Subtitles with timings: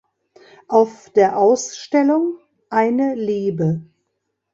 [0.67, 2.39] Auf der Ausstellung
[2.71, 3.83] "Eine Liebe.